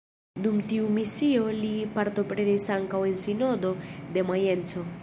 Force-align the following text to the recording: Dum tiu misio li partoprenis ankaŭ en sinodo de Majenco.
Dum 0.45 0.55
tiu 0.71 0.87
misio 0.95 1.45
li 1.59 1.69
partoprenis 1.99 2.67
ankaŭ 2.79 3.07
en 3.13 3.17
sinodo 3.27 3.77
de 4.17 4.27
Majenco. 4.33 4.91